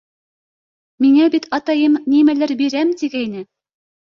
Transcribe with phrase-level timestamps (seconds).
[1.05, 3.45] Миңә бит атайым нимәлер бирәм тигәйне!